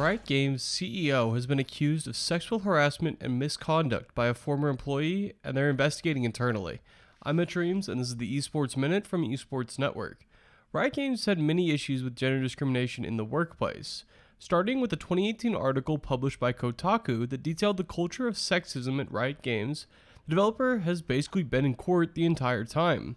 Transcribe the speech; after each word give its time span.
Riot 0.00 0.24
Games 0.24 0.64
CEO 0.64 1.34
has 1.34 1.46
been 1.46 1.58
accused 1.58 2.08
of 2.08 2.16
sexual 2.16 2.60
harassment 2.60 3.18
and 3.20 3.38
misconduct 3.38 4.14
by 4.14 4.28
a 4.28 4.34
former 4.34 4.70
employee, 4.70 5.34
and 5.44 5.54
they're 5.54 5.68
investigating 5.68 6.24
internally. 6.24 6.80
I'm 7.22 7.36
Mitch 7.36 7.54
Reams, 7.54 7.86
and 7.86 8.00
this 8.00 8.08
is 8.08 8.16
the 8.16 8.38
Esports 8.38 8.78
Minute 8.78 9.06
from 9.06 9.28
Esports 9.28 9.78
Network. 9.78 10.24
Riot 10.72 10.94
Games 10.94 11.26
had 11.26 11.38
many 11.38 11.70
issues 11.70 12.02
with 12.02 12.16
gender 12.16 12.40
discrimination 12.40 13.04
in 13.04 13.18
the 13.18 13.26
workplace, 13.26 14.04
starting 14.38 14.80
with 14.80 14.90
a 14.94 14.96
2018 14.96 15.54
article 15.54 15.98
published 15.98 16.40
by 16.40 16.54
Kotaku 16.54 17.28
that 17.28 17.42
detailed 17.42 17.76
the 17.76 17.84
culture 17.84 18.26
of 18.26 18.36
sexism 18.36 19.02
at 19.02 19.12
Riot 19.12 19.42
Games. 19.42 19.86
The 20.24 20.30
developer 20.30 20.78
has 20.78 21.02
basically 21.02 21.42
been 21.42 21.66
in 21.66 21.74
court 21.74 22.14
the 22.14 22.24
entire 22.24 22.64
time. 22.64 23.16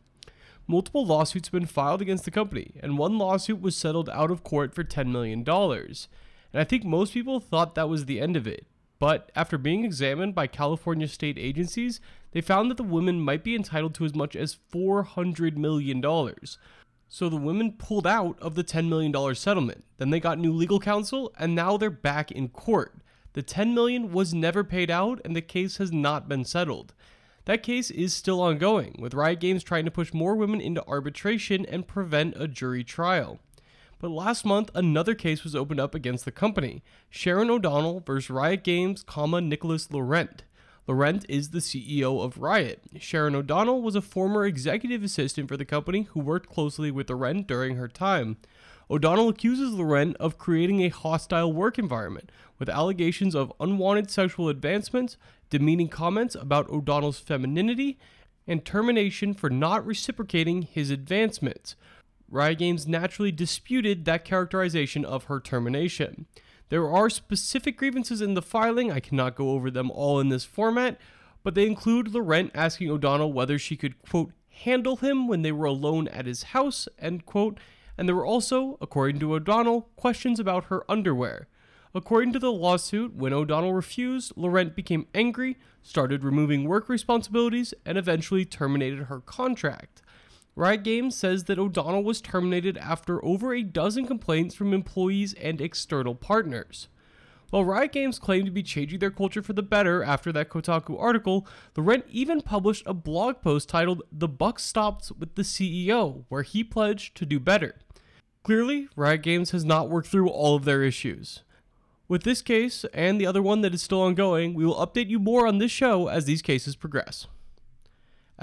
Multiple 0.68 1.06
lawsuits 1.06 1.48
have 1.48 1.54
been 1.54 1.66
filed 1.66 2.02
against 2.02 2.26
the 2.26 2.32
company, 2.32 2.74
and 2.82 2.98
one 2.98 3.18
lawsuit 3.18 3.62
was 3.62 3.78
settled 3.78 4.10
out 4.10 4.32
of 4.32 4.44
court 4.44 4.76
for 4.76 4.84
$10 4.84 5.08
million. 5.08 5.46
And 6.54 6.62
I 6.62 6.64
think 6.64 6.86
most 6.86 7.14
people 7.14 7.40
thought 7.40 7.76
that 7.76 7.90
was 7.90 8.06
the 8.06 8.22
end 8.22 8.38
of 8.38 8.48
it. 8.48 8.68
But 9.00 9.32
after 9.36 9.58
being 9.58 9.84
examined 9.84 10.34
by 10.36 10.48
California 10.48 11.08
state 11.08 11.38
agencies, 11.38 12.00
they 12.32 12.40
found 12.40 12.72
that 12.72 12.78
the 12.78 12.84
women 12.84 13.20
might 13.20 13.44
be 13.44 13.56
entitled 13.56 13.96
to 13.96 14.06
as 14.06 14.16
much 14.16 14.36
as 14.36 14.58
$400 14.74 15.58
million. 15.58 16.02
So 17.10 17.30
the 17.30 17.36
women 17.36 17.74
pulled 17.74 18.08
out 18.08 18.40
of 18.40 18.56
the 18.56 18.64
$10 18.64 18.88
million 18.88 19.36
settlement. 19.36 19.84
Then 19.98 20.10
they 20.10 20.20
got 20.20 20.40
new 20.40 20.54
legal 20.54 20.80
counsel, 20.80 21.34
and 21.38 21.54
now 21.54 21.76
they're 21.76 21.90
back 21.90 22.32
in 22.32 22.48
court. 22.50 22.96
The 23.34 23.42
10 23.42 23.74
million 23.74 24.12
was 24.12 24.34
never 24.34 24.64
paid 24.64 24.90
out, 24.90 25.20
and 25.26 25.36
the 25.36 25.42
case 25.42 25.78
has 25.78 25.92
not 25.92 26.30
been 26.30 26.46
settled. 26.46 26.94
That 27.46 27.62
case 27.62 27.92
is 27.92 28.14
still 28.14 28.42
ongoing, 28.42 28.96
with 29.00 29.14
Riot 29.14 29.42
Games 29.42 29.64
trying 29.64 29.86
to 29.86 29.92
push 29.92 30.14
more 30.14 30.36
women 30.36 30.62
into 30.62 30.88
arbitration 30.88 31.66
and 31.66 31.88
prevent 31.88 32.36
a 32.38 32.48
jury 32.48 32.84
trial. 32.84 33.40
But 34.04 34.12
last 34.12 34.44
month, 34.44 34.70
another 34.76 35.16
case 35.16 35.46
was 35.46 35.56
opened 35.56 35.80
up 35.80 35.96
against 35.96 36.26
the 36.26 36.32
company 36.34 36.84
Sharon 37.10 37.50
O'Donnell 37.50 38.02
versus 38.02 38.30
Riot 38.30 38.62
Games, 38.62 39.02
comma, 39.02 39.40
Nicolo 39.40 39.78
Laurent. 39.92 40.44
Laurent 40.90 41.26
is 41.30 41.52
the 41.52 41.60
CEO 41.60 42.22
of 42.22 42.38
Riot. 42.38 42.84
Sharon 43.00 43.34
O'Donnell 43.34 43.82
was 43.82 43.96
a 43.96 44.02
former 44.02 44.46
executive 44.46 45.06
assistant 45.06 45.48
for 45.48 45.56
the 45.56 45.64
company 45.64 46.02
who 46.12 46.20
worked 46.20 46.50
closely 46.50 46.92
with 46.92 47.10
Laurent 47.10 47.48
during 47.48 47.78
her 47.78 47.88
time. 47.88 48.36
O'Donnell 48.92 49.30
accuses 49.30 49.72
Laurent 49.72 50.18
of 50.18 50.38
creating 50.38 50.82
a 50.82 50.90
hostile 50.90 51.54
work 51.54 51.80
environment 51.80 52.30
with 52.60 52.68
allegations 52.68 53.34
of 53.34 53.54
unwanted 53.62 54.12
sexual 54.12 54.50
advancements, 54.50 55.16
demeaning 55.50 55.88
comments 55.88 56.36
about 56.36 56.70
O'Donnell's 56.70 57.20
femininity, 57.20 57.98
and 58.46 58.66
termination 58.66 59.34
for 59.34 59.50
not 59.50 59.86
reciprocating 59.86 60.64
his 60.64 60.90
advancements. 60.90 61.78
Riot 62.34 62.58
Games 62.58 62.88
naturally 62.88 63.32
disputed 63.32 64.06
that 64.06 64.26
characterization 64.26 65.06
of 65.06 65.26
her 65.26 65.40
termination. 65.40 66.26
There 66.70 66.90
are 66.90 67.10
specific 67.10 67.78
grievances 67.78 68.22
in 68.22 68.34
the 68.34 68.42
filing, 68.42 68.92
I 68.92 69.00
cannot 69.00 69.36
go 69.36 69.52
over 69.52 69.70
them 69.70 69.92
all 69.92 70.20
in 70.20 70.30
this 70.30 70.44
format, 70.44 71.00
but 71.44 71.54
they 71.54 71.68
include 71.68 72.12
Laurent 72.12 72.50
asking 72.56 72.90
O'Donnell 72.90 73.32
whether 73.32 73.60
she 73.60 73.76
could, 73.76 74.02
quote, 74.02 74.32
handle 74.50 74.96
him 74.96 75.28
when 75.28 75.44
they 75.44 75.52
were 75.52 75.68
alone 75.68 76.08
at 76.08 76.26
his 76.26 76.44
house, 76.44 76.88
end 76.98 77.28
quote, 77.28 77.60
and 78.00 78.08
there 78.08 78.16
were 78.16 78.26
also, 78.26 78.80
according 78.82 79.20
to 79.20 79.36
O'Donnell, 79.36 79.90
questions 79.96 80.40
about 80.40 80.66
her 80.66 80.90
underwear. 80.90 81.48
According 81.94 82.34
to 82.34 82.40
the 82.40 82.52
lawsuit, 82.52 83.14
when 83.14 83.34
O'Donnell 83.34 83.76
refused, 83.76 84.34
Laurent 84.36 84.76
became 84.76 85.06
angry, 85.14 85.60
started 85.84 86.24
removing 86.24 86.68
work 86.68 86.90
responsibilities, 86.90 87.76
and 87.86 87.96
eventually 87.96 88.46
terminated 88.46 89.04
her 89.04 89.20
contract. 89.20 90.02
Riot 90.56 90.84
Games 90.84 91.16
says 91.16 91.46
that 91.46 91.58
O'Donnell 91.58 92.04
was 92.04 92.22
terminated 92.22 92.78
after 92.78 93.24
over 93.26 93.54
a 93.54 93.64
dozen 93.64 94.06
complaints 94.06 94.54
from 94.54 94.72
employees 94.72 95.34
and 95.34 95.60
external 95.60 96.14
partners. 96.14 96.90
While 97.50 97.66
Riot 97.66 97.92
Games 97.92 98.20
claimed 98.20 98.46
to 98.46 98.52
be 98.52 98.64
changing 98.64 99.00
their 99.00 99.12
culture 99.12 99.42
for 99.42 99.54
the 99.54 99.64
better 99.64 100.04
after 100.04 100.32
that 100.32 100.50
Kotaku 100.50 101.00
article, 101.00 101.48
Laurent 101.76 102.06
even 102.10 102.42
published 102.42 102.84
a 102.86 102.94
blog 102.94 103.42
post 103.42 103.70
titled 103.70 104.04
The 104.12 104.28
Buck 104.28 104.60
Stops 104.60 105.12
with 105.12 105.36
the 105.36 105.42
CEO, 105.42 106.26
where 106.30 106.44
he 106.44 106.64
pledged 106.64 107.16
to 107.18 107.26
do 107.26 107.40
better. 107.40 107.76
Clearly, 108.44 108.90
Riot 108.96 109.24
Games 109.24 109.52
has 109.52 109.66
not 109.66 109.90
worked 109.90 110.08
through 110.08 110.30
all 110.30 110.56
of 110.56 110.66
their 110.66 110.84
issues. 110.84 111.44
With 112.08 112.24
this 112.24 112.42
case 112.44 112.86
and 112.94 113.20
the 113.20 113.26
other 113.26 113.42
one 113.42 113.62
that 113.62 113.74
is 113.74 113.82
still 113.82 114.02
ongoing, 114.02 114.54
we 114.54 114.66
will 114.66 114.76
update 114.76 115.10
you 115.10 115.18
more 115.18 115.48
on 115.48 115.58
this 115.58 115.72
show 115.72 116.08
as 116.10 116.26
these 116.26 116.42
cases 116.42 116.76
progress. 116.76 117.28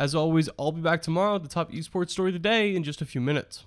As 0.00 0.14
always, 0.14 0.48
I'll 0.58 0.72
be 0.72 0.80
back 0.80 1.02
tomorrow 1.02 1.34
with 1.34 1.42
the 1.42 1.48
top 1.50 1.70
esports 1.72 2.08
story 2.08 2.30
of 2.30 2.32
the 2.32 2.38
day 2.38 2.74
in 2.74 2.82
just 2.82 3.02
a 3.02 3.04
few 3.04 3.20
minutes. 3.20 3.66